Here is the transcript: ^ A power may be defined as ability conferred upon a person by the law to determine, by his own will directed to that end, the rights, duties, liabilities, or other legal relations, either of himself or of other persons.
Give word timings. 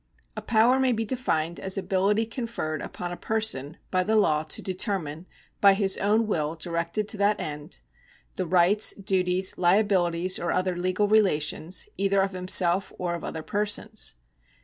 ^ 0.19 0.23
A 0.35 0.41
power 0.41 0.79
may 0.79 0.93
be 0.93 1.05
defined 1.05 1.59
as 1.59 1.77
ability 1.77 2.25
conferred 2.25 2.81
upon 2.81 3.11
a 3.11 3.15
person 3.15 3.77
by 3.91 4.01
the 4.03 4.15
law 4.15 4.41
to 4.41 4.59
determine, 4.59 5.27
by 5.61 5.75
his 5.75 5.95
own 5.97 6.25
will 6.25 6.55
directed 6.55 7.07
to 7.09 7.17
that 7.17 7.39
end, 7.39 7.77
the 8.35 8.47
rights, 8.47 8.93
duties, 8.93 9.59
liabilities, 9.59 10.39
or 10.39 10.51
other 10.51 10.75
legal 10.75 11.07
relations, 11.07 11.87
either 11.97 12.21
of 12.21 12.31
himself 12.31 12.91
or 12.97 13.13
of 13.13 13.23
other 13.23 13.43
persons. 13.43 14.15